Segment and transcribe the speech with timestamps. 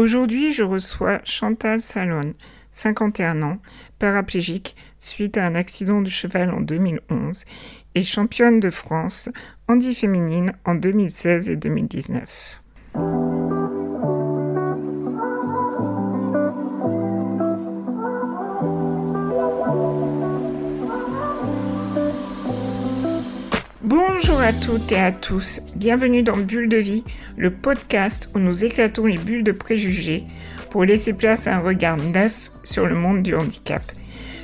[0.00, 2.22] Aujourd'hui, je reçois Chantal Salon,
[2.70, 3.58] 51 ans,
[3.98, 7.44] paraplégique suite à un accident de cheval en 2011
[7.94, 9.28] et championne de France
[9.68, 13.29] handi féminine en 2016 et 2019.
[24.22, 27.04] Bonjour à toutes et à tous, bienvenue dans Bulle de vie,
[27.38, 30.24] le podcast où nous éclatons les bulles de préjugés
[30.68, 33.82] pour laisser place à un regard neuf sur le monde du handicap.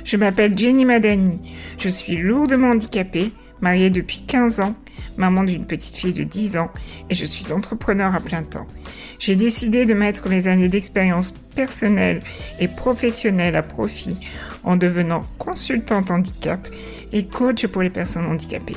[0.03, 1.37] Je m'appelle Jenny Madani,
[1.77, 4.75] je suis lourdement handicapée, mariée depuis 15 ans,
[5.15, 6.71] maman d'une petite fille de 10 ans
[7.11, 8.65] et je suis entrepreneur à plein temps.
[9.19, 12.21] J'ai décidé de mettre mes années d'expérience personnelle
[12.59, 14.17] et professionnelle à profit
[14.63, 16.67] en devenant consultante handicap
[17.11, 18.75] et coach pour les personnes handicapées.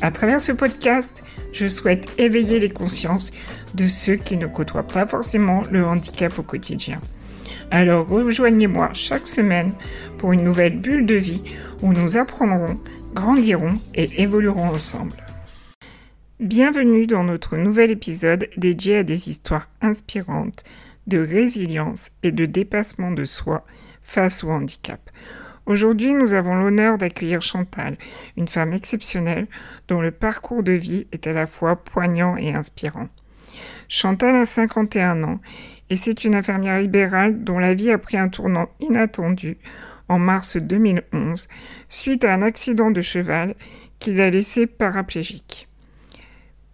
[0.00, 3.32] À travers ce podcast, je souhaite éveiller les consciences
[3.74, 7.00] de ceux qui ne côtoient pas forcément le handicap au quotidien.
[7.72, 9.72] Alors rejoignez-moi chaque semaine
[10.16, 11.42] pour une nouvelle bulle de vie
[11.82, 12.78] où nous apprendrons,
[13.12, 15.16] grandirons et évoluerons ensemble.
[16.38, 20.62] Bienvenue dans notre nouvel épisode dédié à des histoires inspirantes
[21.08, 23.66] de résilience et de dépassement de soi
[24.00, 25.00] face au handicap.
[25.68, 27.98] Aujourd'hui, nous avons l'honneur d'accueillir Chantal,
[28.38, 29.46] une femme exceptionnelle
[29.86, 33.08] dont le parcours de vie est à la fois poignant et inspirant.
[33.86, 35.40] Chantal a 51 ans
[35.90, 39.58] et c'est une infirmière libérale dont la vie a pris un tournant inattendu
[40.08, 41.48] en mars 2011
[41.86, 43.54] suite à un accident de cheval
[43.98, 45.68] qui l'a laissé paraplégique.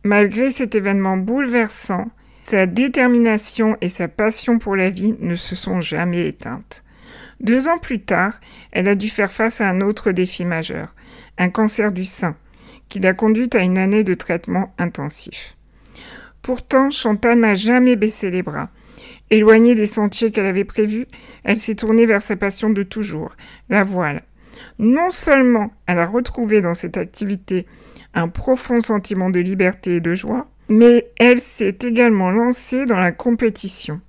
[0.04, 2.12] Malgré cet événement bouleversant,
[2.44, 6.84] sa détermination et sa passion pour la vie ne se sont jamais éteintes.
[7.40, 8.40] Deux ans plus tard,
[8.72, 10.94] elle a dû faire face à un autre défi majeur,
[11.38, 12.36] un cancer du sein,
[12.88, 15.56] qui l'a conduite à une année de traitement intensif.
[16.42, 18.68] Pourtant, Chantal n'a jamais baissé les bras.
[19.30, 21.06] Éloignée des sentiers qu'elle avait prévus,
[21.42, 23.30] elle s'est tournée vers sa passion de toujours,
[23.68, 24.22] la voile.
[24.78, 27.66] Non seulement elle a retrouvé dans cette activité
[28.12, 33.12] un profond sentiment de liberté et de joie, mais elle s'est également lancée dans la
[33.12, 34.00] compétition.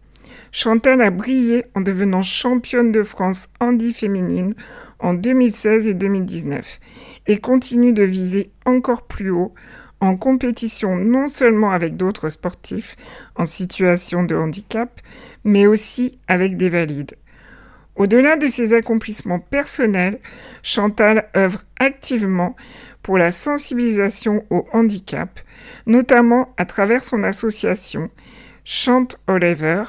[0.58, 4.54] Chantal a brillé en devenant championne de France handi féminine
[5.00, 6.80] en 2016 et 2019
[7.28, 9.54] et continue de viser encore plus haut
[10.00, 12.96] en compétition non seulement avec d'autres sportifs
[13.36, 15.02] en situation de handicap,
[15.44, 17.18] mais aussi avec des valides.
[17.98, 20.22] Au-delà de ses accomplissements personnels,
[20.64, 22.56] Chantal œuvre activement
[23.02, 25.38] pour la sensibilisation au handicap,
[25.86, 28.08] notamment à travers son association
[28.64, 29.84] Chante Oliver,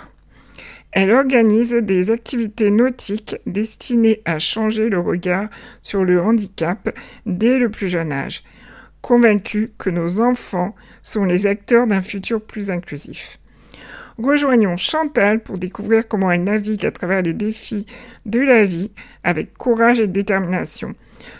[0.96, 5.50] elle organise des activités nautiques destinées à changer le regard
[5.82, 6.88] sur le handicap
[7.26, 8.42] dès le plus jeune âge,
[9.02, 13.38] convaincue que nos enfants sont les acteurs d'un futur plus inclusif.
[14.16, 17.84] Rejoignons Chantal pour découvrir comment elle navigue à travers les défis
[18.24, 18.92] de la vie
[19.22, 20.94] avec courage et détermination,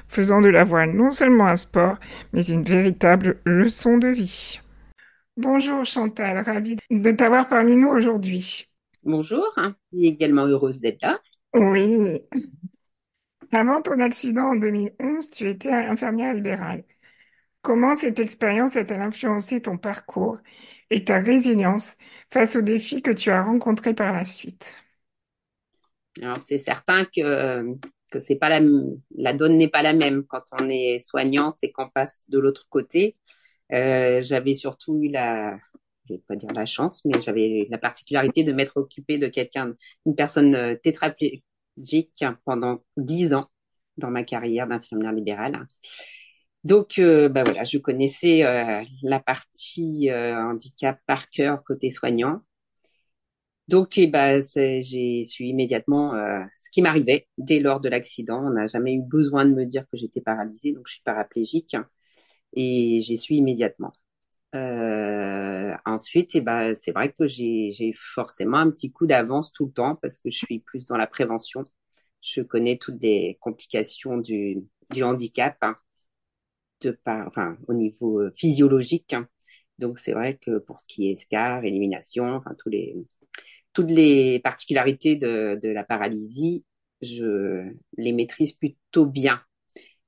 [0.07, 1.97] faisant de la voile non seulement un sport,
[2.35, 4.61] mais une véritable leçon de vie.
[5.39, 8.69] Bonjour Chantal, ravie de t'avoir parmi nous aujourd'hui.
[9.07, 11.19] Bonjour, je suis également heureuse d'être là.
[11.55, 12.21] Oui.
[13.51, 16.85] Avant ton accident en 2011, tu étais infirmière libérale.
[17.63, 20.39] Comment cette expérience a-t-elle influencé ton parcours
[20.91, 21.97] et ta résilience
[22.33, 24.75] face aux défis que tu as rencontrés par la suite?
[26.23, 27.63] Alors, c'est certain que,
[28.11, 28.61] que c'est pas la,
[29.17, 32.67] la donne n'est pas la même quand on est soignante et qu'on passe de l'autre
[32.71, 33.17] côté.
[33.73, 35.59] Euh, j'avais surtout eu la,
[36.09, 39.75] je vais pas dire la chance, mais j'avais la particularité de m'être occupée de quelqu'un,
[40.05, 43.47] une personne euh, tétraplégique pendant dix ans
[43.97, 45.67] dans ma carrière d'infirmière libérale.
[46.65, 52.41] Donc, euh, bah voilà, je connaissais euh, la partie handicap par cœur côté soignant.
[53.69, 56.13] Donc, eh ben, j'ai su immédiatement
[56.55, 58.47] ce qui m'arrivait dès lors de l'accident.
[58.47, 61.77] On n'a jamais eu besoin de me dire que j'étais paralysée, donc je suis paraplégique
[62.55, 63.93] et j'ai su immédiatement.
[64.55, 69.73] Euh, ensuite, eh ben, c'est vrai que j'ai forcément un petit coup d'avance tout le
[69.73, 71.65] temps parce que je suis plus dans la prévention.
[72.23, 75.77] Je connais toutes les complications du, du handicap hein,
[76.81, 79.13] de par, enfin, au niveau euh, physiologique.
[79.13, 79.29] Hein.
[79.79, 82.97] Donc, c'est vrai que pour ce qui est SCAR, élimination, enfin, tous les,
[83.73, 86.65] toutes les particularités de, de la paralysie,
[87.03, 89.43] je les maîtrise plutôt bien.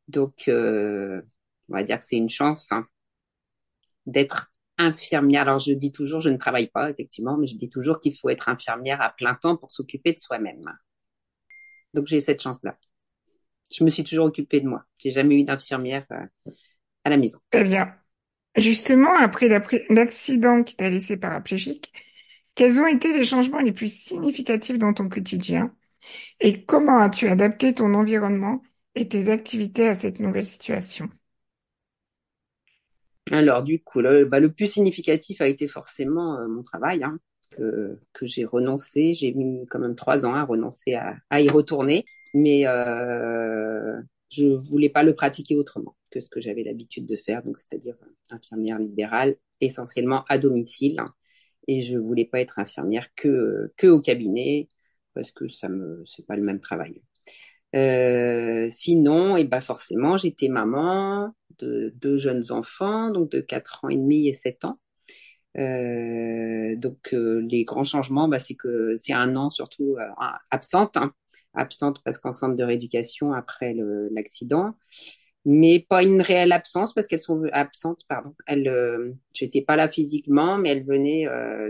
[0.08, 1.22] Donc, euh,
[1.68, 2.72] on va dire que c'est une chance.
[2.72, 2.86] Hein
[4.08, 5.42] d'être infirmière.
[5.42, 8.30] Alors je dis toujours, je ne travaille pas effectivement, mais je dis toujours qu'il faut
[8.30, 10.64] être infirmière à plein temps pour s'occuper de soi-même.
[11.94, 12.76] Donc j'ai cette chance-là.
[13.72, 14.84] Je me suis toujours occupée de moi.
[14.98, 16.26] J'ai jamais eu d'infirmière euh,
[17.04, 17.40] à la maison.
[17.52, 17.94] Eh bien,
[18.56, 19.48] justement, après
[19.90, 21.92] l'accident qui t'a laissé paraplégique,
[22.56, 25.74] Quels ont été les changements les plus significatifs dans ton quotidien
[26.40, 28.62] et comment as-tu adapté ton environnement
[28.96, 31.10] et tes activités à cette nouvelle situation?
[33.30, 37.18] Alors, du coup, le, bah, le plus significatif a été forcément euh, mon travail, hein,
[37.50, 39.14] que, que j'ai renoncé.
[39.14, 42.04] J'ai mis quand même trois ans à renoncer à, à y retourner,
[42.34, 47.42] mais euh, je voulais pas le pratiquer autrement que ce que j'avais l'habitude de faire,
[47.42, 47.96] donc c'est-à-dire
[48.30, 50.98] infirmière libérale, essentiellement à domicile.
[51.66, 54.70] Et je voulais pas être infirmière que, que au cabinet,
[55.12, 57.02] parce que ça me, c'est pas le même travail.
[57.74, 63.84] Euh, sinon, et eh ben forcément, j'étais maman de deux jeunes enfants, donc de 4
[63.84, 64.78] ans et demi et 7 ans.
[65.56, 70.08] Euh, donc euh, les grands changements, bah, c'est que c'est un an surtout euh,
[70.50, 71.12] absente, hein.
[71.54, 73.74] absente parce qu'en centre de rééducation après
[74.12, 74.74] l'accident,
[75.44, 78.34] mais pas une réelle absence parce qu'elles sont absentes, pardon.
[78.46, 81.26] Elles, euh, j'étais pas là physiquement, mais elles venaient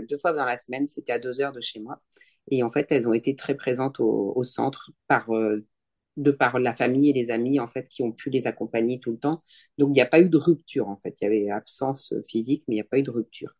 [0.09, 2.01] deux fois dans la semaine, c'était à deux heures de chez moi.
[2.51, 5.29] Et en fait, elles ont été très présentes au, au centre par
[6.17, 9.11] de par la famille et les amis en fait qui ont pu les accompagner tout
[9.11, 9.43] le temps.
[9.77, 11.21] Donc il n'y a pas eu de rupture en fait.
[11.21, 13.55] Il y avait absence physique, mais il n'y a pas eu de rupture.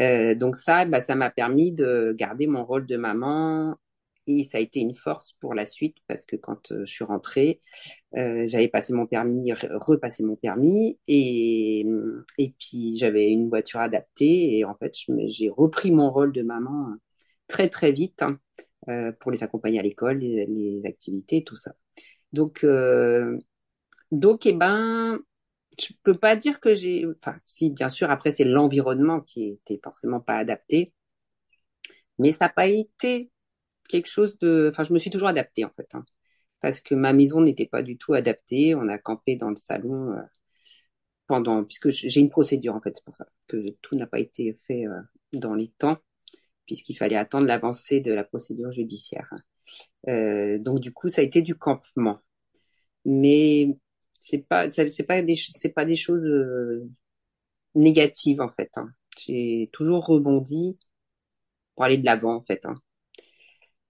[0.00, 3.76] Euh, donc ça, bah, ça m'a permis de garder mon rôle de maman
[4.26, 7.04] et ça a été une force pour la suite parce que quand euh, je suis
[7.04, 7.60] rentrée,
[8.16, 11.84] euh, j'avais passé mon permis, repassé mon permis et,
[12.38, 14.94] et puis j'avais une voiture adaptée et en fait
[15.26, 16.94] j'ai repris mon rôle de maman
[17.48, 18.22] très très vite.
[18.22, 18.38] Hein.
[18.88, 21.74] Euh, pour les accompagner à l'école, les, activités, tout ça.
[22.32, 23.38] Donc, euh,
[24.10, 25.18] donc, eh ben,
[25.78, 29.80] je peux pas dire que j'ai, enfin, si, bien sûr, après, c'est l'environnement qui était
[29.84, 30.94] forcément pas adapté,
[32.18, 33.30] mais ça n'a pas été
[33.88, 36.04] quelque chose de, enfin, je me suis toujours adaptée, en fait, hein,
[36.60, 38.74] parce que ma maison n'était pas du tout adaptée.
[38.74, 40.22] On a campé dans le salon euh,
[41.26, 44.58] pendant, puisque j'ai une procédure, en fait, c'est pour ça que tout n'a pas été
[44.66, 44.84] fait
[45.32, 45.98] dans les temps
[46.70, 49.28] puisqu'il fallait attendre l'avancée de la procédure judiciaire.
[50.06, 52.20] Euh, donc du coup, ça a été du campement,
[53.04, 53.76] mais
[54.20, 56.88] c'est pas c'est pas des c'est pas des choses euh,
[57.74, 58.70] négatives en fait.
[58.76, 58.88] Hein.
[59.18, 60.78] J'ai toujours rebondi
[61.74, 62.64] pour aller de l'avant en fait.
[62.66, 62.76] Hein.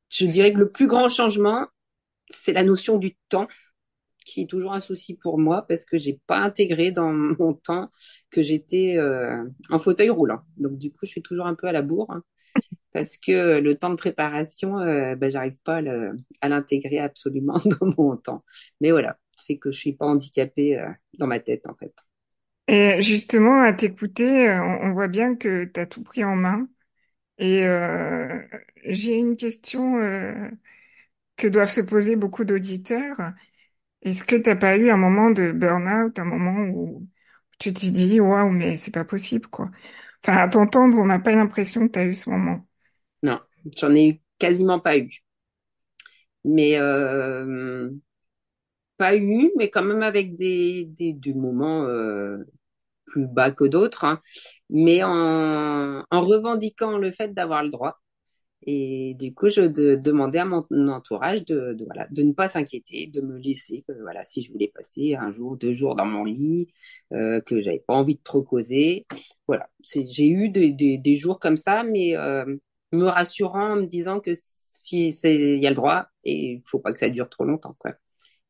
[0.09, 1.67] Je dirais que le plus grand changement,
[2.31, 3.47] c'est la notion du temps
[4.25, 7.91] qui est toujours un souci pour moi parce que j'ai pas intégré dans mon temps
[8.31, 10.41] que j'étais euh, en fauteuil roulant.
[10.57, 12.11] Donc du coup, je suis toujours un peu à la bourre.
[12.11, 12.23] Hein
[12.93, 15.81] parce que le temps de préparation, euh, ben, j'arrive pas
[16.41, 18.45] à l'intégrer absolument dans mon temps.
[18.81, 20.89] Mais voilà, c'est que je suis pas handicapée euh,
[21.19, 21.95] dans ma tête en fait.
[22.69, 26.69] Et justement, à t'écouter, euh, on, voit bien que tu as tout pris en main.
[27.39, 28.39] Et euh,
[28.85, 29.95] j'ai une question
[31.37, 33.17] que doivent se poser beaucoup d'auditeurs.
[34.03, 37.07] Est-ce que t'as pas eu un moment de burn-out, un moment où
[37.59, 39.71] tu t'es dit, waouh, mais c'est pas possible, quoi.
[40.25, 42.67] Enfin, à t'entendre, on n'a pas l'impression que tu eu ce moment.
[43.23, 43.41] Non,
[43.79, 45.23] j'en ai quasiment pas eu.
[46.45, 47.91] Mais euh,
[48.97, 52.39] pas eu, mais quand même avec des, des, des moments euh,
[53.07, 54.21] plus bas que d'autres, hein.
[54.71, 58.01] mais en, en revendiquant le fait d'avoir le droit.
[58.63, 59.63] Et du coup, je
[59.97, 64.23] demandais à mon entourage de, de, voilà, de ne pas s'inquiéter, de me laisser, voilà,
[64.25, 66.69] si je voulais passer un jour, deux jours dans mon lit,
[67.13, 69.07] euh, que j'avais pas envie de trop causer.
[69.49, 72.45] Voilà, j'ai eu des, des, jours comme ça, mais euh,
[72.93, 76.81] me rassurant en me disant que si il y a le droit et il faut
[76.81, 77.77] pas que ça dure trop longtemps.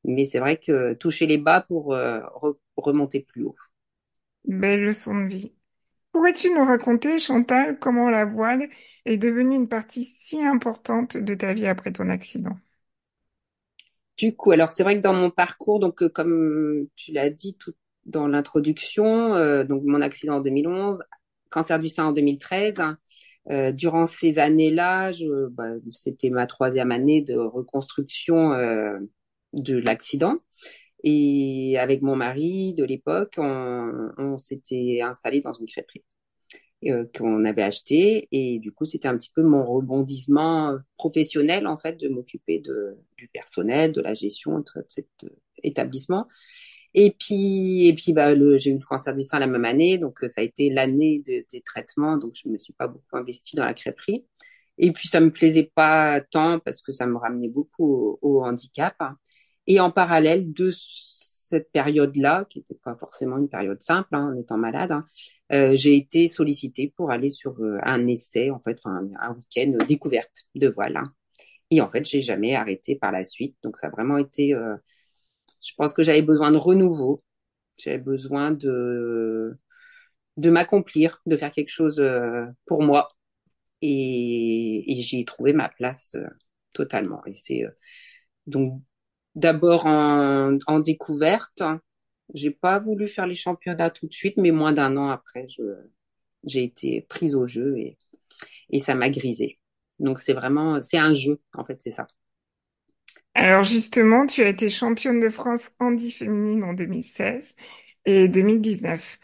[0.04, 2.20] Mais c'est vrai que toucher les bas pour euh,
[2.76, 3.56] remonter plus haut.
[4.44, 5.52] Belle leçon de vie.
[6.12, 8.68] Pourrais-tu nous raconter, Chantal, comment la voile
[9.06, 12.56] est devenue une partie si importante de ta vie après ton accident?
[14.16, 17.56] Du coup, alors c'est vrai que dans mon parcours, donc euh, comme tu l'as dit
[17.58, 17.72] tout
[18.06, 21.02] dans l'introduction, euh, donc mon accident en 2011,
[21.50, 22.76] cancer du sein en 2013,
[23.50, 25.12] euh, durant ces années-là,
[25.52, 28.50] bah, c'était ma troisième année de reconstruction
[29.52, 30.36] de l'accident.
[31.02, 36.04] Et avec mon mari de l'époque, on, s'était installé dans une crêperie
[36.86, 38.28] euh, qu'on avait acheté.
[38.32, 42.62] Et du coup, c'était un petit peu mon rebondissement professionnel, en fait, de m'occuper
[43.16, 45.08] du personnel, de la gestion de cet
[45.62, 46.26] établissement.
[46.94, 50.24] Et puis, et puis bah, j'ai eu le cancer du sein la même année, donc
[50.24, 53.54] euh, ça a été l'année de, des traitements, donc je me suis pas beaucoup investie
[53.56, 54.26] dans la crêperie.
[54.78, 58.96] Et puis ça me plaisait pas tant parce que ça me ramenait beaucoup au, handicap.
[59.70, 64.36] Et en parallèle de cette période-là, qui n'était pas forcément une période simple, hein, en
[64.36, 65.06] étant malade, hein,
[65.52, 69.04] euh, j'ai été sollicitée pour aller sur euh, un essai, en fait, un,
[69.36, 70.96] week-end découverte de voile.
[70.96, 71.14] Hein.
[71.70, 73.56] Et en fait, j'ai jamais arrêté par la suite.
[73.62, 74.74] Donc ça a vraiment été euh,
[75.62, 77.22] je pense que j'avais besoin de renouveau.
[77.78, 79.56] J'avais besoin de,
[80.36, 82.02] de m'accomplir, de faire quelque chose
[82.66, 83.10] pour moi.
[83.82, 86.16] et, et j'y ai trouvé ma place
[86.72, 87.24] totalement.
[87.26, 87.64] Et c'est
[88.46, 88.82] donc
[89.34, 91.62] d'abord en, en découverte.
[92.34, 95.46] J'ai pas voulu faire les championnats tout de suite, mais moins d'un an après,
[96.44, 97.98] j'ai été prise au jeu et,
[98.70, 99.58] et ça m'a grisé.
[100.00, 102.08] Donc c'est vraiment, c'est un jeu, en fait, c'est ça.
[103.34, 107.54] Alors justement, tu as été championne de France handi féminine en 2016
[108.04, 109.18] et 2019.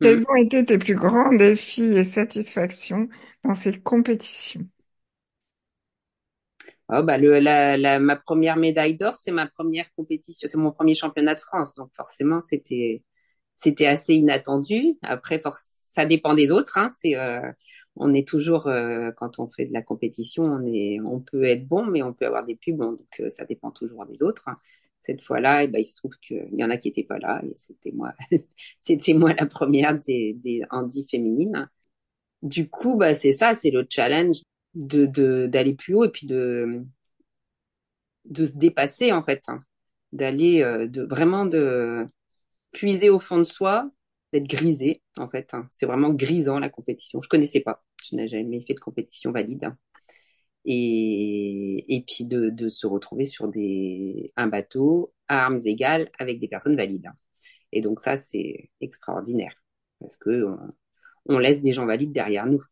[0.00, 0.26] Quels Mm.
[0.30, 3.08] ont été tes plus grands défis et satisfactions
[3.44, 4.68] dans ces compétitions?
[6.88, 10.70] Oh, bah le, la, la, ma première médaille d'or, c'est ma première compétition, c'est mon
[10.70, 11.74] premier championnat de France.
[11.74, 13.02] Donc forcément, c'était
[13.56, 14.96] c'était assez inattendu.
[15.02, 16.78] Après, ça dépend des autres.
[16.78, 16.90] Hein.
[16.94, 17.40] C'est euh,
[17.96, 21.66] on est toujours euh, quand on fait de la compétition, on est on peut être
[21.66, 22.92] bon, mais on peut avoir des plus bons.
[22.92, 24.44] Donc euh, ça dépend toujours des autres.
[24.48, 24.56] hein.
[25.00, 27.40] Cette fois-là, eh ben, il se trouve qu'il y en a qui étaient pas là
[27.44, 28.12] et c'était moi.
[28.80, 31.68] C'était moi la première des des handi féminines.
[32.42, 34.38] Du coup, bah c'est ça, c'est le challenge
[34.76, 36.86] de de d'aller plus haut et puis de
[38.26, 39.60] de se dépasser en fait, hein.
[40.12, 42.06] d'aller euh, de vraiment de
[42.72, 43.90] puiser au fond de soi,
[44.32, 45.54] d'être grisé en fait.
[45.54, 45.68] hein.
[45.72, 47.22] C'est vraiment grisant la compétition.
[47.22, 49.64] Je connaissais pas, je n'ai jamais fait de compétition valide.
[49.64, 49.78] hein.
[50.64, 56.40] Et, et puis de, de se retrouver sur des, un bateau à armes égales avec
[56.40, 57.10] des personnes valides.
[57.72, 59.54] Et donc ça, c'est extraordinaire
[60.00, 60.46] parce que
[61.26, 62.62] on laisse des gens valides derrière nous.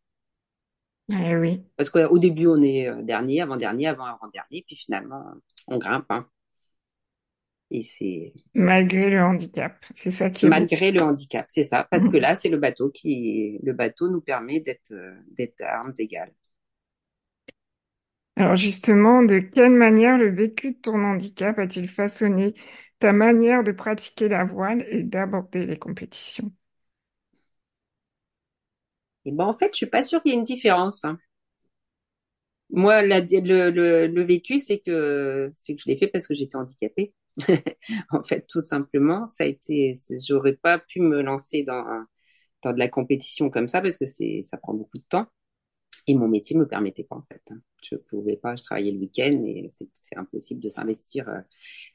[1.09, 5.23] Eh oui, Parce qu'au début, on est euh, dernier, avant-dernier, avant-avant-dernier, puis finalement,
[5.67, 6.05] on grimpe.
[6.09, 6.27] hein.
[7.71, 9.85] Et c'est malgré le handicap.
[9.95, 10.71] C'est ça qui est beau.
[10.71, 11.87] malgré le handicap, c'est ça.
[11.91, 12.17] Parce que Mhm.
[12.17, 16.33] là, c'est le bateau qui, le bateau nous permet d'être, euh, d'être à armes égales.
[18.37, 22.53] Alors justement, de quelle manière le vécu de ton handicap a-t-il façonné
[22.99, 26.51] ta manière de pratiquer la voile et d'aborder les compétitions?
[29.25, 31.03] Et ben, en fait, je suis pas sûre qu'il y ait une différence.
[31.05, 31.19] hein.
[32.71, 36.55] Moi, le, le, le vécu, c'est que, c'est que je l'ai fait parce que j'étais
[36.57, 37.13] handicapée.
[38.09, 39.93] En fait, tout simplement, ça a été,
[40.27, 41.83] j'aurais pas pu me lancer dans,
[42.63, 45.27] dans de la compétition comme ça parce que c'est, ça prend beaucoup de temps.
[46.07, 47.41] Et mon métier me permettait pas, en fait.
[47.51, 47.59] hein.
[47.83, 51.29] Je pouvais pas, je travaillais le week-end et c'est c'est impossible de s'investir.
[51.29, 51.39] euh.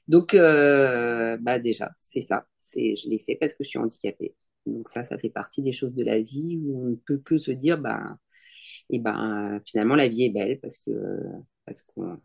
[0.08, 2.46] Donc, euh, bah déjà, c'est ça.
[2.60, 4.34] C'est, je l'ai fait parce que je suis handicapée.
[4.66, 7.38] Donc ça, ça fait partie des choses de la vie où on ne peut que
[7.38, 8.18] se dire, bah,
[8.90, 10.90] et ben, finalement, la vie est belle parce que,
[11.64, 12.20] parce qu'on,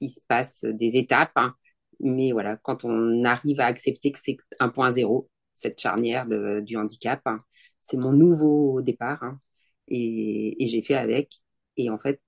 [0.00, 1.54] il se passe des étapes, hein.
[2.00, 6.26] Mais voilà, quand on arrive à accepter que c'est un point zéro, cette charnière
[6.62, 7.44] du handicap, hein,
[7.80, 9.40] c'est mon nouveau départ, hein.
[9.88, 11.30] et, et j'ai fait avec.
[11.76, 12.20] Et en fait,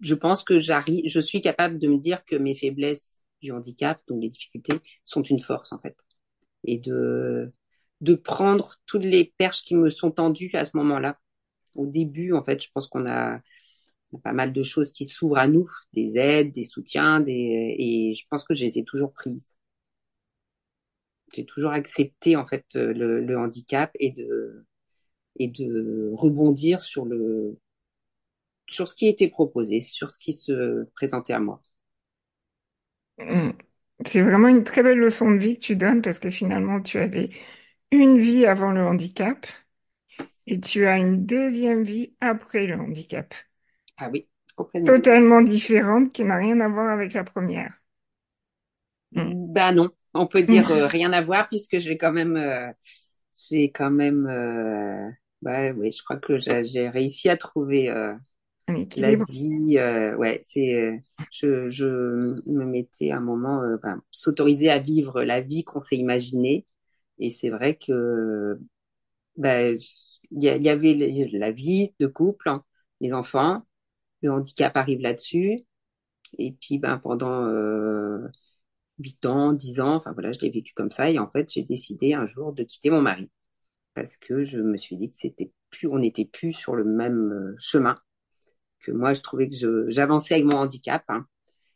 [0.00, 4.00] je pense que j'arrive, je suis capable de me dire que mes faiblesses du handicap,
[4.08, 5.96] donc les difficultés, sont une force en fait,
[6.64, 7.52] et de
[8.00, 11.18] de prendre toutes les perches qui me sont tendues à ce moment-là.
[11.74, 13.40] Au début, en fait, je pense qu'on a,
[14.22, 18.24] pas mal de choses qui s'ouvrent à nous, des aides, des soutiens, des, et je
[18.30, 19.56] pense que je les ai toujours prises.
[21.34, 24.64] J'ai toujours accepté en fait le, le handicap et de
[25.36, 27.58] et de rebondir sur le
[28.68, 31.60] sur ce qui était proposé, sur ce qui se présentait à moi.
[33.18, 33.50] Mm.
[34.04, 36.98] C'est vraiment une très belle leçon de vie que tu donnes parce que finalement, tu
[36.98, 37.30] avais
[37.98, 39.46] une vie avant le handicap
[40.46, 43.34] et tu as une deuxième vie après le handicap.
[43.96, 44.92] Ah oui, complètement.
[44.92, 47.72] Totalement différente qui n'a rien à voir avec la première.
[49.12, 52.72] Ben non, on peut dire euh, rien à voir puisque j'ai quand même euh,
[53.48, 55.10] j'ai quand même euh,
[55.42, 58.12] bah oui, je crois que j'ai réussi à trouver euh,
[58.96, 59.78] la vie
[60.18, 65.64] ouais, c'est je je me mettais à un moment ben, s'autoriser à vivre la vie
[65.64, 66.66] qu'on s'est imaginée
[67.18, 68.58] et c'est vrai que
[69.36, 69.78] ben
[70.30, 70.94] il y, avait
[71.32, 72.64] la vie de couple, hein,
[73.00, 73.62] les enfants,
[74.22, 75.60] le handicap arrive là-dessus.
[76.38, 78.28] Et puis ben pendant euh,
[78.98, 81.10] 8 ans, 10 ans, enfin voilà, je l'ai vécu comme ça.
[81.10, 83.30] Et en fait, j'ai décidé un jour de quitter mon mari.
[83.94, 87.32] Parce que je me suis dit que c'était plus on n'était plus sur le même
[87.32, 87.96] euh, chemin,
[88.80, 91.26] que moi je trouvais que j'avançais avec mon handicap, hein,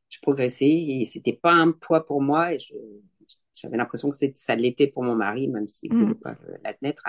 [0.08, 2.74] je progressais et c'était pas un poids pour moi et je
[3.60, 6.22] j'avais l'impression que ça l'était pour mon mari même s'il voulait Mm.
[6.22, 7.04] pas le- l'admettre.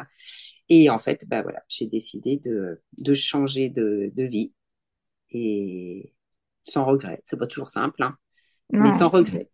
[0.69, 4.53] Et en fait, bah voilà, j'ai décidé de de changer de de vie
[5.31, 6.13] et
[6.65, 7.21] sans regret.
[7.25, 8.17] C'est pas toujours simple, hein,
[8.79, 9.49] mais sans regret.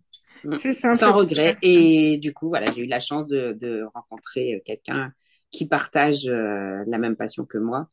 [0.52, 1.58] C'est simple Sans regret.
[1.62, 5.14] Et du coup, voilà, j'ai eu la chance de, de rencontrer quelqu'un
[5.52, 7.90] qui partage euh, la même passion que moi.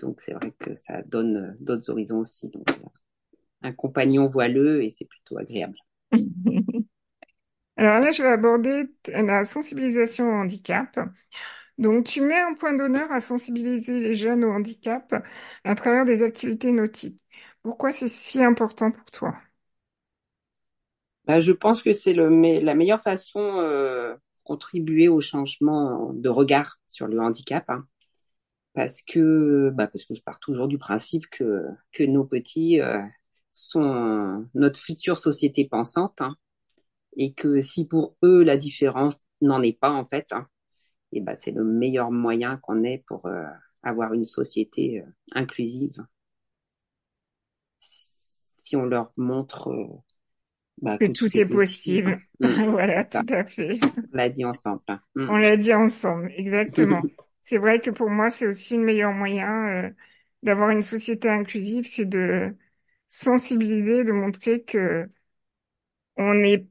[0.00, 2.48] Donc, c'est vrai que ça donne euh, d'autres horizons aussi.
[2.50, 2.74] Donc, euh,
[3.62, 5.78] un compagnon voileux et c'est plutôt agréable.
[7.80, 10.98] Alors là, je vais aborder la sensibilisation au handicap.
[11.78, 15.14] Donc, tu mets un point d'honneur à sensibiliser les jeunes au handicap
[15.64, 17.22] à travers des activités nautiques.
[17.62, 19.36] Pourquoi c'est si important pour toi?
[21.26, 27.06] Bah, je pense que c'est la meilleure façon euh, contribuer au changement de regard sur
[27.06, 27.86] le handicap, hein.
[28.74, 33.00] parce que, bah, parce que je pars toujours du principe que, que nos petits euh,
[33.52, 36.36] sont notre future société pensante, hein,
[37.16, 40.48] et que si pour eux la différence n'en est pas en fait, hein,
[41.12, 43.44] et bah, c'est le meilleur moyen qu'on ait pour euh,
[43.82, 45.94] avoir une société euh, inclusive.
[47.80, 49.86] Si on leur montre euh,
[50.82, 51.46] bah, Que que tout tout est est possible.
[51.46, 52.20] possible.
[52.40, 53.78] Mm, Voilà, tout à fait.
[54.12, 54.82] on l'a dit ensemble.
[54.88, 55.00] hein.
[55.14, 55.28] Mm.
[55.28, 57.06] On l'a dit ensemble, exactement.
[57.42, 59.90] C'est vrai que pour moi, c'est aussi le meilleur moyen euh,
[60.42, 62.56] d'avoir une société inclusive, c'est de
[63.08, 65.08] sensibiliser, de montrer que
[66.16, 66.66] on est,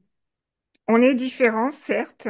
[0.90, 2.28] on est différents, certes,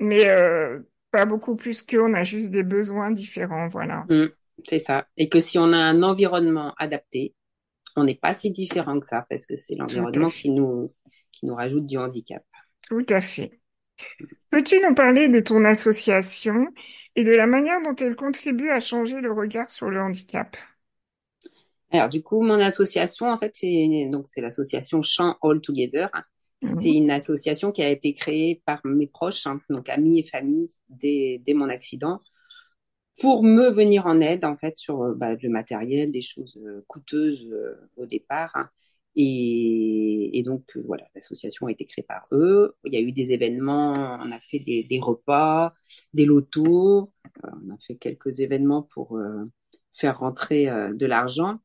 [0.00, 4.06] mais euh, pas beaucoup plus qu'eux, on a juste des besoins différents, voilà.
[4.08, 4.26] Mm,
[4.64, 5.06] c'est ça.
[5.16, 7.34] Et que si on a un environnement adapté,
[7.96, 10.94] on n'est pas si différent que ça, parce que c'est l'environnement qui nous,
[11.32, 12.44] qui nous rajoute du handicap.
[12.88, 13.60] tout à fait.
[14.50, 16.68] Peux-tu nous parler de ton association
[17.16, 20.56] et de la manière dont elle contribue à changer le regard sur le handicap?
[21.90, 26.08] Alors, du coup, mon association, en fait, c'est donc c'est l'association Chant All Together.
[26.64, 26.94] C'est Mhm.
[26.94, 31.40] une association qui a été créée par mes proches, hein, donc amis et famille, dès,
[31.44, 32.20] dès mon accident,
[33.20, 36.84] pour me venir en aide, en fait, sur euh, bah, le matériel, des choses euh,
[36.88, 38.50] coûteuses euh, au départ.
[38.56, 38.68] hein.
[39.16, 42.74] Et, et donc, euh, voilà, l'association a été créée par eux.
[42.84, 45.74] Il y a eu des événements, on a fait des, des repas,
[46.14, 47.08] des lotos,
[47.44, 49.44] euh, on a fait quelques événements pour euh,
[49.94, 51.58] faire rentrer de l'argent.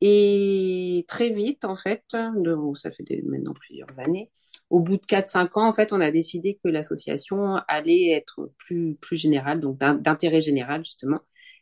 [0.00, 4.30] Et très vite, en fait, ça fait maintenant plusieurs années,
[4.70, 8.50] au bout de quatre cinq ans, en fait, on a décidé que l'association allait être
[8.58, 11.20] plus, plus générale, donc d'in- d'intérêt général, justement.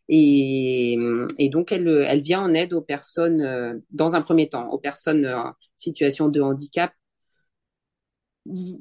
[0.08, 0.96] Et,
[1.38, 4.78] et donc, elle, elle vient en aide aux personnes, euh, dans un premier temps, aux
[4.78, 6.92] personnes en situation de handicap,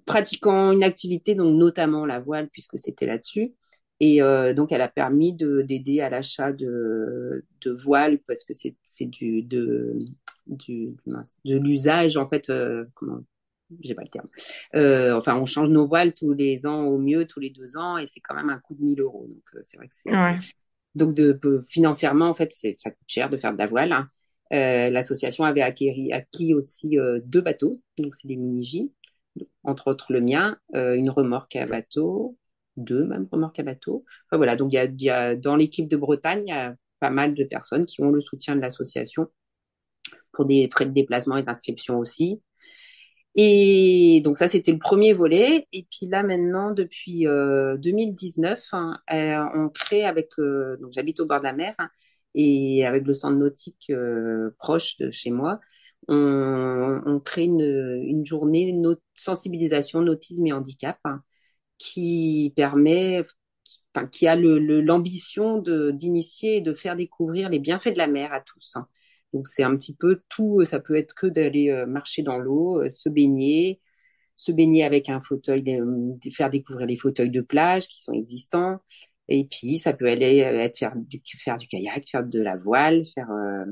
[0.06, 3.54] pratiquant une activité, donc notamment la voile, puisque c'était là-dessus.
[4.00, 8.54] Et euh, donc, elle a permis de d'aider à l'achat de, de voiles, parce que
[8.54, 9.98] c'est du, de,
[10.48, 10.96] du,
[11.46, 13.20] de l'usage, en fait, euh, comment,
[13.82, 14.28] j'ai pas le terme.
[14.76, 17.98] Euh, enfin, on change nos voiles tous les ans au mieux, tous les deux ans,
[17.98, 19.28] et c'est quand même un coût de 1000 euros.
[19.28, 20.12] Donc, euh, c'est vrai que c'est.
[20.12, 20.36] Ouais,
[20.96, 23.92] Donc, de, financièrement, en fait, ça coûte cher de faire de la voile.
[23.94, 24.10] hein.
[24.54, 28.92] Euh, l'association avait acquis, acquis aussi euh, deux bateaux, donc c'est des mini-J,
[29.64, 32.38] entre autres le mien, euh, une remorque à bateau,
[32.78, 34.06] deux même remorques à bateau.
[34.32, 37.10] Voilà, donc il y a, y a dans l'équipe de Bretagne, il y a pas
[37.10, 39.28] mal de personnes qui ont le soutien de l'association
[40.32, 42.42] pour des frais de déplacement et d'inscription aussi.
[43.36, 45.68] Et donc ça, c'était le premier volet.
[45.72, 51.20] Et puis là, maintenant, depuis euh, 2019, hein, euh, on crée avec, euh, donc j'habite
[51.20, 51.90] au bord de la mer, hein,
[52.36, 55.60] et avec le centre nautique euh, proche de chez moi,
[56.08, 61.22] on, on crée une, une journée de sensibilisation, nautisme et handicap, hein,
[61.78, 63.24] qui permet,
[64.12, 68.08] qui a le, le- l'ambition de, d'initier et de faire découvrir les bienfaits de la
[68.08, 68.76] mer à tous.
[68.76, 68.88] hein.
[69.34, 72.82] Donc c'est un petit peu tout, ça peut être que d'aller euh, marcher dans l'eau,
[72.82, 73.82] euh, se baigner,
[74.36, 75.64] se baigner avec un fauteuil,
[76.34, 78.80] faire découvrir les fauteuils de plage qui sont existants.
[79.30, 82.56] Et puis ça peut aller euh, être faire du, faire du kayak, faire de la
[82.58, 83.66] voile, faire euh,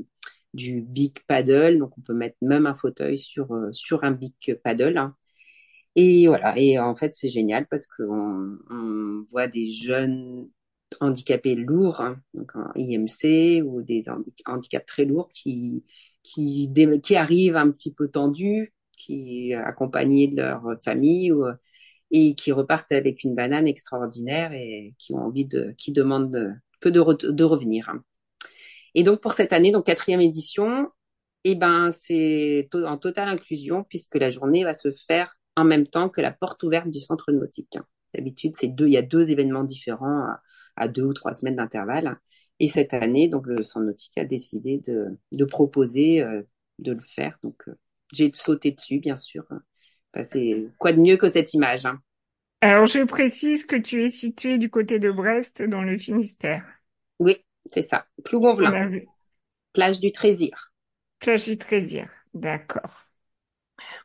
[0.54, 1.80] du big paddle.
[1.80, 4.98] Donc on peut mettre même un fauteuil sur euh, sur un big paddle.
[4.98, 5.16] hein.
[5.96, 6.58] Et voilà.
[6.58, 10.50] Et en fait c'est génial parce qu'on on voit des jeunes
[11.00, 15.84] handicapés lourds, hein, donc en IMC ou des handi- handicaps très lourds qui,
[16.24, 16.72] qui,
[17.04, 21.46] qui arrivent un petit peu tendus, qui accompagnés de leur famille ou,
[22.12, 26.52] et qui repartent avec une banane extraordinaire et qui ont envie de, qui demandent de-
[26.82, 27.90] que de, de revenir.
[27.90, 28.04] hein.
[28.94, 30.90] Et donc pour cette année, donc quatrième édition,
[31.44, 36.10] eh ben c'est en totale inclusion puisque la journée va se faire en même temps
[36.10, 37.78] que la porte ouverte du centre nautique.
[38.14, 40.42] D'habitude, c'est deux, il y a deux événements différents à,
[40.76, 42.18] à deux ou trois semaines d'intervalle.
[42.60, 46.44] Et cette année, donc le centre nautique a décidé de, de proposer euh,
[46.80, 47.38] de le faire.
[47.44, 47.76] Donc euh,
[48.14, 49.46] j'ai sauté dessus, bien sûr.
[50.78, 52.00] Quoi de mieux que cette image, hein?
[52.62, 56.66] Alors, je précise que tu es situé du côté de Brest, dans le Finistère.
[57.20, 58.08] Oui, c'est ça.
[58.18, 58.90] On Plougonvelin,
[59.74, 60.72] plage du Trésir.
[61.20, 62.06] plage du Trésier.
[62.34, 63.05] D'accord.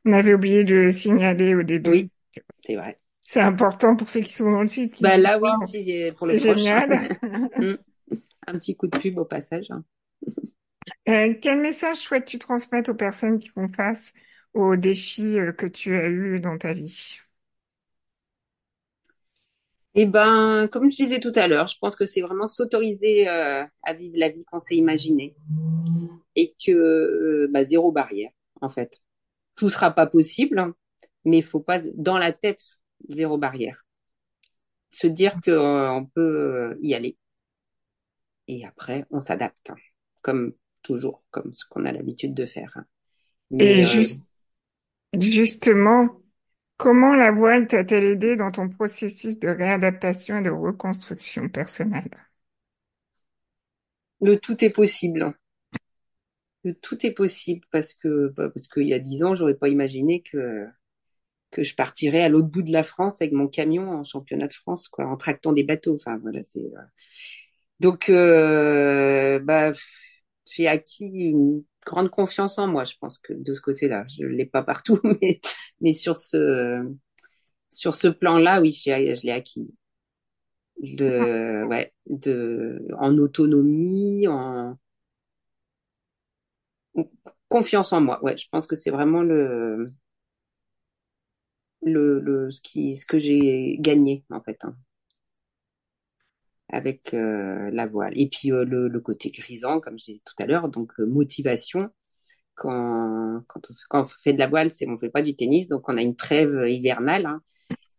[0.05, 1.91] On avait oublié de le signaler au début.
[1.91, 2.11] Oui,
[2.65, 2.99] c'est vrai.
[3.23, 6.27] C'est important pour ceux qui sont dans le qui Bah là, oui, Waouh, c'est pour
[6.27, 7.09] le génial.
[7.61, 7.75] Mm.
[8.47, 9.67] Un petit coup de pub au passage.
[9.71, 9.85] hein.
[11.09, 14.15] Euh, quel message souhaites-tu transmettre aux personnes qui font face
[14.55, 17.19] aux défis euh, que tu as eus dans ta vie?
[19.95, 23.65] Eh ben, comme je disais tout à l'heure, je pense que c'est vraiment s'autoriser euh,
[23.83, 25.35] à vivre la vie qu'on s'est imaginée
[26.37, 29.01] et que euh, bah, zéro barrière, en fait.
[29.61, 30.75] Tout sera pas possible,
[31.25, 32.65] mais il faut pas dans la tête
[33.11, 33.85] zéro barrière.
[34.91, 37.17] Se dire que euh, on peut euh, y aller
[38.49, 39.77] et après on s'adapte, hein,
[40.23, 42.73] comme toujours, comme ce qu'on a l'habitude de faire.
[42.77, 42.87] hein.
[43.59, 44.23] Et Mais euh, juste,
[45.21, 46.09] justement,
[46.79, 52.11] comment la voile t'a-t-elle aidé dans ton processus de réadaptation et de reconstruction personnelle?
[54.23, 55.35] le tout est possible.
[56.83, 60.23] Tout est possible parce que bah, parce qu'il y a dix ans, j'aurais pas imaginé
[60.23, 60.67] que
[61.51, 64.53] que je partirais à l'autre bout de la France avec mon camion en championnat de
[64.55, 65.97] France, quoi, en tractant des bateaux.
[65.97, 66.83] Enfin voilà, c'est euh,
[67.81, 69.73] donc euh, bah
[70.47, 72.85] j'ai acquis une grande confiance en moi.
[72.85, 75.41] Je pense que de ce côté-là, je l'ai pas partout, mais
[75.81, 76.85] mais sur ce
[77.71, 79.77] sur ce plan-là, oui, je l'ai acquis.
[80.83, 84.79] De ouais, de en autonomie, en
[87.49, 88.23] confiance en moi.
[88.25, 89.93] Ouais, je pense que c'est vraiment le
[91.83, 94.65] le, le ce qui ce que j'ai gagné en fait.
[94.65, 94.75] hein.
[96.69, 98.13] avec euh, la voile.
[98.19, 101.07] Et puis euh, le, le côté grisant, comme je disais tout à l'heure, donc euh,
[101.07, 101.91] motivation.
[102.57, 105.69] Quand, quand, on, quand on fait de la voile, c'est on fait pas du tennis,
[105.69, 107.27] donc on a une trêve hivernale.
[107.27, 107.43] hein.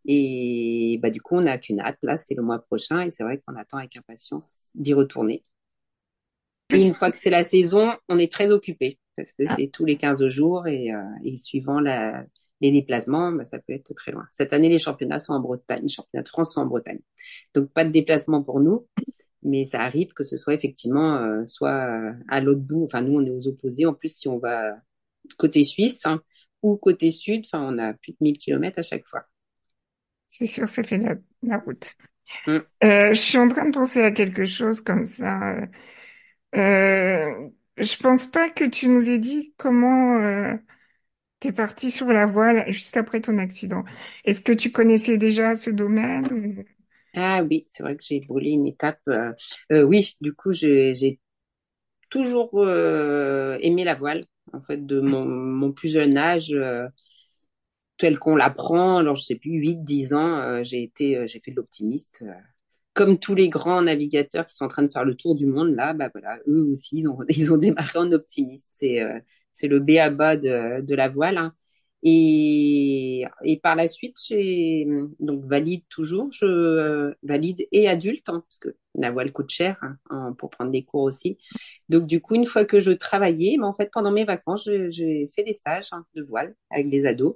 [0.06, 2.00] et bah, du coup, on n'a qu'une hâte.
[2.04, 5.44] Là, c'est le mois prochain, et c'est vrai qu'on attend avec impatience d'y retourner.
[6.74, 9.86] Et une fois que c'est la saison, on est très occupé parce que c'est tous
[9.86, 12.26] les 15 jours et, euh, et suivant la,
[12.62, 14.26] les déplacements, bah, ça peut être très loin.
[14.32, 17.00] Cette année, les championnats sont en Bretagne, les championnats de France sont en Bretagne.
[17.54, 18.88] Donc pas de déplacement pour nous,
[19.44, 22.84] mais ça arrive que ce soit effectivement euh, soit euh, à l'autre bout.
[22.86, 23.86] Enfin, nous, on est aux opposés.
[23.86, 24.76] En plus, si on va
[25.38, 26.22] côté Suisse hein,
[26.62, 29.24] ou côté sud, enfin, on a plus de 1000 kilomètres à chaque fois.
[30.28, 31.96] C'est sûr, ça fait la, la route.
[32.48, 32.58] Mm.
[32.84, 35.58] Euh, je suis en train de penser à quelque chose comme ça.
[36.56, 40.54] Euh, je pense pas que tu nous aies dit comment euh,
[41.40, 43.84] t'es parti sur la voile juste après ton accident.
[44.26, 46.66] Est-ce que tu connaissais déjà ce domaine?
[47.16, 49.00] Ah oui, c'est vrai que j'ai brûlé une étape.
[49.10, 49.34] euh,
[49.72, 51.20] euh, oui, du coup, j'ai
[52.10, 54.26] toujours euh, aimé la voile.
[54.54, 56.88] En fait, de mon, plus jeune âge, euh,
[57.98, 61.56] tel qu'on l'apprend, alors je sais plus, 8, 10 ans, j'ai été, j'ai fait de
[61.58, 62.24] l'optimiste.
[63.02, 65.70] Comme tous les grands navigateurs qui sont en train de faire le tour du monde,
[65.76, 68.70] là, bah voilà, eux aussi, ils ont, ils ont démarré en optimiste.
[68.72, 69.20] C'est, euh,
[69.54, 71.38] c'est le b.a.-ba de, de la voile.
[71.38, 71.54] hein.
[72.04, 74.88] Et, et par la suite, j'ai
[75.20, 79.78] donc valide toujours, je valide et adulte, hein, parce que la voile coûte cher
[80.10, 81.38] hein, pour prendre des cours aussi.
[81.90, 85.30] Donc du coup, une fois que je travaillais, mais en fait, pendant mes vacances, j'ai
[85.36, 87.36] fait des stages de voile avec des ados.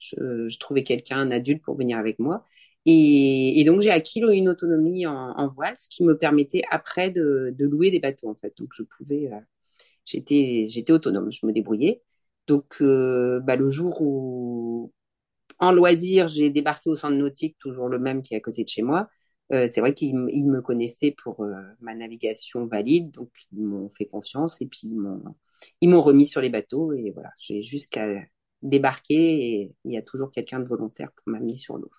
[0.00, 2.44] Je trouvais quelqu'un, un adulte, pour venir avec moi.
[2.86, 7.10] Et, et donc, j'ai acquis une autonomie en, en voile, ce qui me permettait après
[7.10, 8.56] de, de louer des bateaux, en fait.
[8.58, 9.38] Donc, je pouvais, euh,
[10.04, 12.02] j'étais, j'étais autonome, je me débrouillais.
[12.46, 14.92] Donc, euh, bah, le jour où,
[15.58, 18.68] en loisir, j'ai débarqué au centre nautique, toujours le même qui est à côté de
[18.68, 19.08] chez moi,
[19.52, 24.06] euh, c'est vrai qu'ils me connaissaient pour euh, ma navigation valide, donc ils m'ont fait
[24.06, 25.22] confiance et puis ils m'ont,
[25.80, 28.06] ils m'ont remis sur les bateaux et voilà, j'ai jusqu'à
[28.62, 29.14] débarquer
[29.62, 31.90] et il y a toujours quelqu'un de volontaire pour m'amener sur l'eau.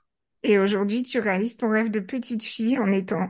[0.44, 3.30] Et aujourd'hui, tu réalises ton rêve de petite fille en étant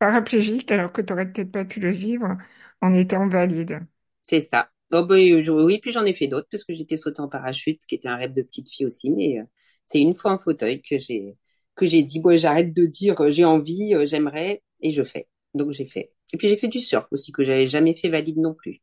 [0.00, 2.38] paraplégique, alors que tu n'aurais peut-être pas pu le vivre
[2.82, 3.86] en étant valide.
[4.22, 4.70] C'est ça.
[4.92, 7.82] Oh, bah, je- oui, puis j'en ai fait d'autres parce que j'étais sautée en parachute,
[7.82, 9.10] ce qui était un rêve de petite fille aussi.
[9.10, 9.44] Mais euh,
[9.86, 11.36] c'est une fois en fauteuil que j'ai
[11.74, 15.28] que j'ai dit bon, j'arrête de dire euh, j'ai envie, euh, j'aimerais et je fais.
[15.54, 16.12] Donc j'ai fait.
[16.32, 18.80] Et puis j'ai fait du surf aussi que j'avais jamais fait valide non plus.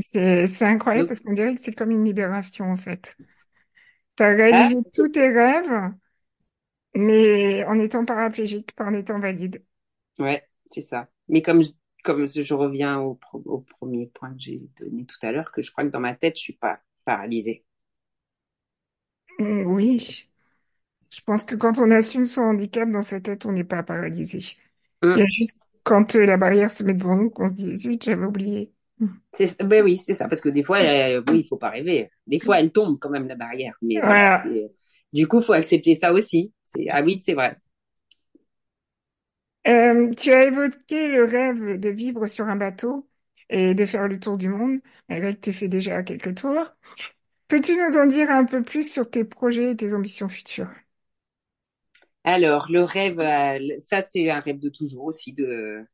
[0.00, 3.16] C'est, incroyable Donc parce qu'on dirait que c'est comme une libération en fait.
[4.16, 5.92] Tu as ah réalisé tous tes rêves,
[6.94, 9.64] mais en étant paraplégique, pas en étant valide.
[10.18, 11.08] ouais, c'est ça.
[11.28, 11.70] Mais comme je,
[12.02, 15.62] comme je reviens au, pro- au premier point que j'ai donné tout à l'heure, que
[15.62, 17.64] je crois que dans ma tête je suis pas paralysée.
[19.38, 20.28] Mm, Oui,
[21.10, 24.40] je pense que quand on assume son handicap dans sa tête, on n'est pas paralysé.
[25.14, 27.76] Il y a juste quand euh, la barrière se met devant nous qu'on se dit,
[27.76, 28.72] zut, j'avais oublié.
[29.00, 29.08] Mm.
[29.32, 30.28] c'est, ben oui, c'est ça.
[30.28, 32.10] Parce que des fois, euh, oui, il faut pas rêver.
[32.26, 33.74] Des fois, elle tombe quand même la barrière.
[33.82, 34.44] Mais voilà,
[35.12, 36.52] du coup, faut accepter ça aussi.
[36.90, 37.58] Ah oui, c'est vrai.
[39.66, 43.08] Euh, tu as évoqué le rêve de vivre sur un bateau
[43.48, 46.66] et de faire le tour du monde, malgré que tu fait déjà quelques tours.
[47.48, 50.70] Peux-tu nous en dire un peu plus sur tes projets et tes ambitions futures?
[52.24, 55.84] Alors, le rêve, euh, ça, c'est un rêve de toujours aussi, de,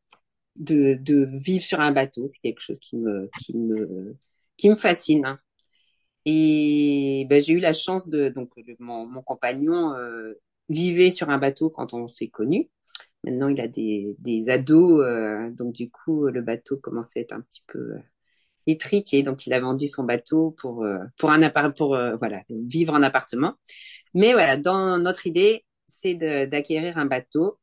[0.56, 2.26] de, de vivre sur un bateau.
[2.26, 4.16] C'est quelque chose qui me, qui me,
[4.56, 5.38] qui me fascine.
[6.26, 10.34] Et ben, j'ai eu la chance de, donc, mon, mon compagnon euh,
[10.70, 12.70] vivait sur un bateau quand on s'est connus.
[13.24, 17.32] Maintenant, il a des, des ados, euh, donc du coup, le bateau commençait à être
[17.32, 17.98] un petit peu euh,
[18.66, 19.22] étriqué.
[19.22, 22.94] Donc, il a vendu son bateau pour euh, pour un appart pour euh, voilà vivre
[22.94, 23.54] en appartement.
[24.14, 27.58] Mais voilà, dans notre idée, c'est d'acquérir un bateau.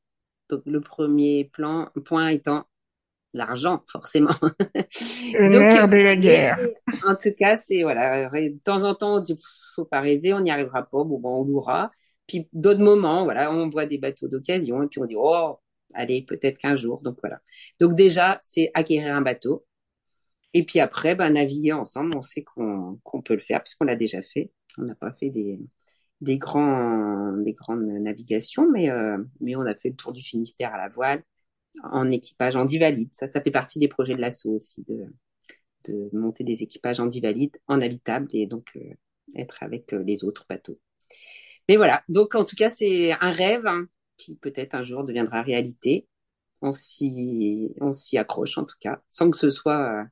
[0.50, 2.66] Donc, le premier plan, point étant
[3.34, 4.36] l'argent, forcément.
[4.42, 6.60] Le Donc, nerf de la guerre.
[7.06, 9.38] en tout cas, c'est voilà, de temps en temps, on dit,
[9.76, 11.92] faut pas rêver, on n'y arrivera pas, bon, bon, on louera.
[12.28, 15.60] Puis d'autres moments, voilà, on voit des bateaux d'occasion et puis on dit, oh,
[15.94, 17.02] allez, peut-être qu'un jour.
[17.02, 17.42] Donc voilà.
[17.80, 19.66] Donc déjà, c'est acquérir un bateau.
[20.54, 24.22] Et puis après, ben, naviguer ensemble, on sait qu'on peut le faire puisqu'on l'a déjà
[24.22, 24.52] fait.
[24.78, 25.60] On n'a pas fait des,
[26.22, 30.74] des grands, des grandes navigations, mais, euh, mais on a fait le tour du Finistère
[30.74, 31.24] à la voile
[31.84, 33.10] en équipage en divalide.
[33.14, 35.06] Ça, ça fait partie des projets de l'assaut aussi, de,
[35.88, 38.94] de monter des équipages en divalide, en habitable et donc euh,
[39.36, 40.80] être avec euh, les autres bateaux.
[41.70, 45.42] Mais voilà, donc en tout cas, c'est un rêve hein, qui peut-être un jour deviendra
[45.42, 46.08] réalité.
[46.62, 50.06] On s'y, on s'y accroche en tout cas, sans que ce soit euh,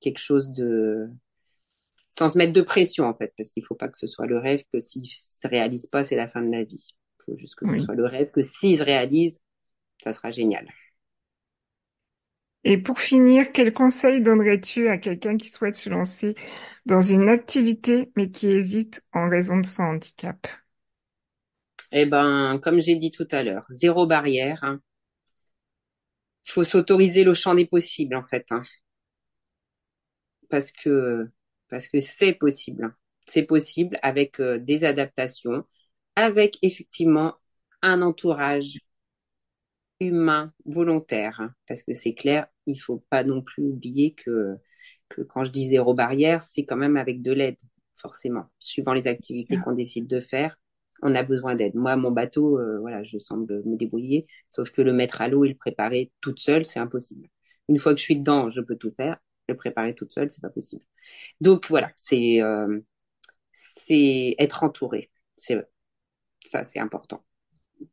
[0.00, 1.08] quelque chose de,
[2.10, 4.38] sans se mettre de pression en fait, parce qu'il faut pas que ce soit le
[4.38, 6.94] rêve que s'il se réalise pas, c'est la fin de la vie.
[7.20, 9.40] Il faut juste que ce soit le rêve que s'il se réalise,
[10.02, 10.68] ça sera génial.
[12.62, 16.36] Et pour finir, quel conseil donnerais-tu à quelqu'un qui souhaite se lancer
[16.86, 20.46] dans une activité mais qui hésite en raison de son handicap?
[21.92, 24.62] Eh ben, comme j'ai dit tout à l'heure, zéro barrière.
[24.64, 24.80] Hein.
[26.44, 28.62] faut s'autoriser le champ des possibles en fait, hein,
[30.50, 31.28] parce que
[31.68, 32.94] parce que c'est possible.
[33.26, 35.64] C'est possible avec euh, des adaptations,
[36.16, 37.34] avec effectivement
[37.82, 38.78] un entourage
[40.00, 44.56] humain volontaire, hein, parce que c'est clair, il faut pas non plus oublier que
[45.08, 47.56] que quand je dis zéro barrière, c'est quand même avec de l'aide,
[47.96, 48.46] forcément.
[48.58, 50.58] Suivant les activités qu'on décide de faire,
[51.02, 51.74] on a besoin d'aide.
[51.74, 55.44] Moi, mon bateau, euh, voilà, je semble me débrouiller, sauf que le mettre à l'eau
[55.44, 57.28] et le préparer toute seule, c'est impossible.
[57.68, 59.18] Une fois que je suis dedans, je peux tout faire.
[59.48, 60.84] Le préparer toute seule, c'est pas possible.
[61.40, 62.80] Donc voilà, c'est euh,
[63.52, 65.10] c'est être entouré.
[65.36, 65.56] C'est
[66.44, 67.24] ça, c'est important.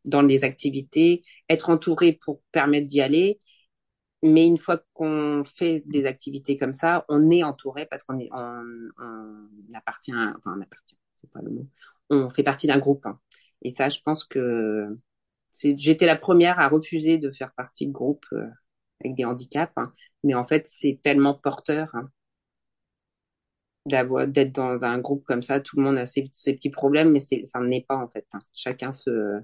[0.05, 3.39] Dans les activités, être entouré pour permettre d'y aller.
[4.23, 9.75] Mais une fois qu'on fait des activités comme ça, on est entouré parce qu'on on,
[9.75, 11.67] appartient, enfin, on appartient, c'est pas le mot.
[12.09, 13.05] On fait partie d'un groupe.
[13.05, 13.19] hein.
[13.61, 14.97] Et ça, je pense que
[15.51, 18.47] j'étais la première à refuser de faire partie de groupes euh,
[19.03, 19.73] avec des handicaps.
[19.77, 19.93] hein.
[20.23, 22.09] Mais en fait, c'est tellement porteur hein,
[23.85, 25.59] d'avoir, d'être dans un groupe comme ça.
[25.59, 28.27] Tout le monde a ses, petits problèmes, mais ça n'est pas en fait.
[28.53, 29.39] Chacun se,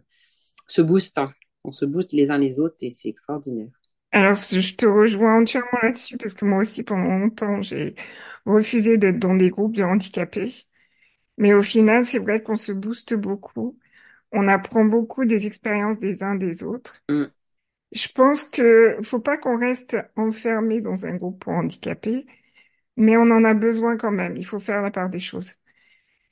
[0.67, 1.19] se booste.
[1.63, 3.69] On se booste les uns les autres et c'est extraordinaire.
[4.11, 7.95] Alors, je te rejoins entièrement là-dessus parce que moi aussi, pendant longtemps, j'ai
[8.45, 10.67] refusé d'être dans des groupes de handicapés.
[11.37, 13.77] Mais au final, c'est vrai qu'on se booste beaucoup.
[14.31, 17.03] On apprend beaucoup des expériences des uns des autres.
[17.09, 17.31] Mm.
[17.91, 22.25] Je pense que faut pas qu'on reste enfermé dans un groupe pour handicapés,
[22.97, 24.37] mais on en a besoin quand même.
[24.37, 25.55] Il faut faire la part des choses.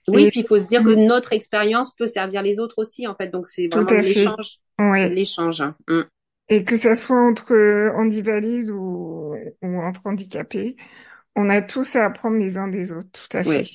[0.08, 3.06] Oui, Et puis il faut se dire que notre expérience peut servir les autres aussi,
[3.08, 3.28] en fait.
[3.30, 4.58] Donc c'est vraiment l'échange.
[4.80, 5.10] Ouais.
[5.10, 5.62] l'échange.
[5.62, 5.76] hein.
[5.88, 6.02] Mm.
[6.50, 10.76] Et que ça soit entre handivalides ou, ou entre handicapés,
[11.36, 13.64] on a tous à apprendre les uns des autres, tout à Ouais.
[13.64, 13.72] fait.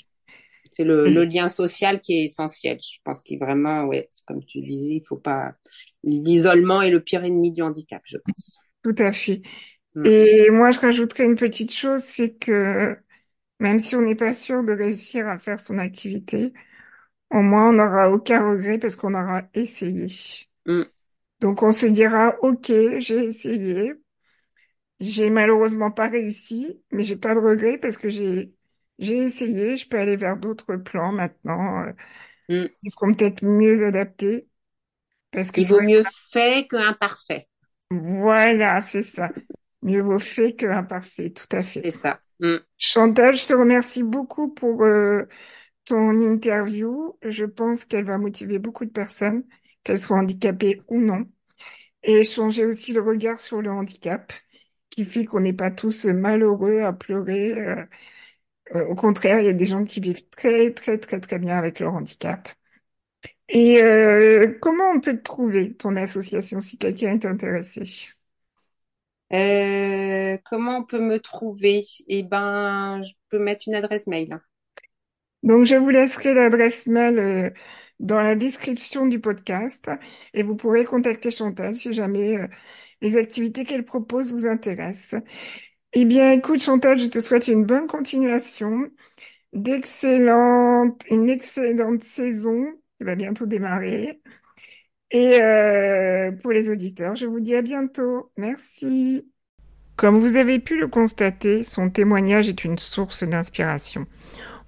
[0.74, 2.78] C'est le, le lien social qui est essentiel.
[2.82, 5.54] Je pense qu'il vraiment, ouais, comme tu disais, il faut pas.
[6.02, 8.58] L'isolement est le pire ennemi du handicap, je pense.
[8.82, 9.42] tout à fait.
[9.94, 10.04] Mm.
[10.04, 12.98] Et moi, je rajouterais une petite chose, c'est que
[13.60, 16.52] même si on n'est pas sûr de réussir à faire son activité,
[17.30, 20.08] au moins on n'aura aucun regret parce qu'on aura essayé.
[20.66, 20.84] Mm.
[21.40, 22.66] Donc on se dira, OK,
[22.98, 23.92] j'ai essayé,
[25.00, 28.52] j'ai malheureusement pas réussi, mais j'ai pas de regret parce que j'ai
[28.98, 31.92] j'ai essayé, je peux aller vers d'autres plans maintenant, euh,
[32.48, 32.68] Mm.
[32.80, 34.48] qui seront peut-être mieux adaptés
[35.32, 37.48] parce que Il vaut mieux fait qu'imparfait.
[37.90, 39.30] voilà, c'est ça.
[39.82, 41.84] Mieux vaut fait que imparfait, tout à fait.
[41.84, 42.20] C'est ça.
[42.40, 42.56] Mm.
[42.78, 45.24] Chantal, je te remercie beaucoup pour euh,
[45.86, 47.18] ton interview.
[47.24, 49.44] Je pense qu'elle va motiver beaucoup de personnes,
[49.84, 51.26] qu'elles soient handicapées ou non,
[52.02, 54.32] et changer aussi le regard sur le handicap,
[54.90, 57.52] qui fait qu'on n'est pas tous malheureux à pleurer.
[57.54, 57.84] euh,
[58.74, 61.80] au contraire, il y a des gens qui vivent très, très, très, très bien avec
[61.80, 62.48] leur handicap.
[63.48, 67.82] Et euh, comment on peut te trouver, ton association, si quelqu'un est intéressé?
[69.32, 71.82] Euh, comment on peut me trouver?
[72.08, 74.40] Eh ben, je peux mettre une adresse mail.
[75.42, 77.50] Donc, je vous laisserai l'adresse mail euh,
[78.00, 79.90] dans la description du podcast
[80.32, 82.48] et vous pourrez contacter Chantal si jamais euh,
[83.02, 85.22] les activités qu'elle propose vous intéressent.
[85.94, 88.90] Eh bien, écoute, Chantal, je te souhaite une bonne continuation,
[89.52, 92.66] d'excellentes, une excellente saison
[92.98, 94.20] qui va bientôt démarrer
[95.10, 98.32] Et euh, pour les auditeurs, je vous dis à bientôt.
[98.36, 99.26] Merci.
[99.96, 104.06] Comme vous avez pu le constater, son témoignage est une source d'inspiration,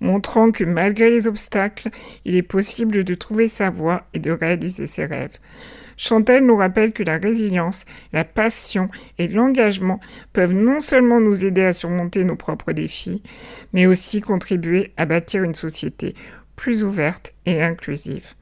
[0.00, 1.90] montrant que malgré les obstacles,
[2.24, 5.38] il est possible de trouver sa voie et de réaliser ses rêves.
[5.96, 10.00] Chantal nous rappelle que la résilience, la passion et l'engagement
[10.32, 13.22] peuvent non seulement nous aider à surmonter nos propres défis,
[13.72, 16.14] mais aussi contribuer à bâtir une société
[16.54, 18.34] plus ouverte et inclusive.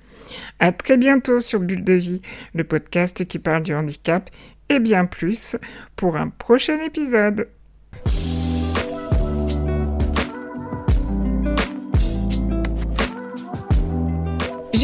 [0.59, 2.23] À très bientôt sur Bulle de Vie,
[2.55, 4.31] le podcast qui parle du handicap
[4.69, 5.57] et bien plus
[5.97, 7.49] pour un prochain épisode.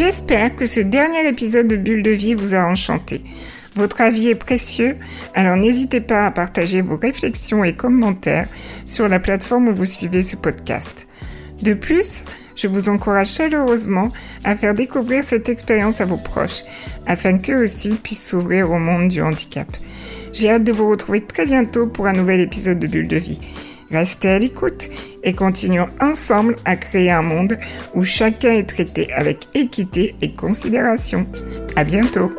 [0.00, 3.20] J'espère que ce dernier épisode de Bulle de vie vous a enchanté.
[3.74, 4.96] Votre avis est précieux,
[5.34, 8.48] alors n'hésitez pas à partager vos réflexions et commentaires
[8.86, 11.06] sur la plateforme où vous suivez ce podcast.
[11.60, 12.24] De plus,
[12.56, 14.08] je vous encourage chaleureusement
[14.42, 16.62] à faire découvrir cette expérience à vos proches,
[17.04, 19.68] afin qu'eux aussi puissent s'ouvrir au monde du handicap.
[20.32, 23.40] J'ai hâte de vous retrouver très bientôt pour un nouvel épisode de Bulle de vie.
[23.90, 24.88] Restez à l'écoute
[25.24, 27.58] et continuons ensemble à créer un monde
[27.94, 31.26] où chacun est traité avec équité et considération.
[31.76, 32.32] À bientôt!